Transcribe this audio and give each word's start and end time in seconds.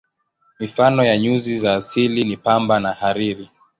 Mifano 0.59 1.03
ya 1.03 1.17
nyuzi 1.17 1.59
za 1.59 1.73
asili 1.75 2.23
ni 2.23 2.37
pamba 2.37 2.79
na 2.79 2.93
hariri. 2.93 3.49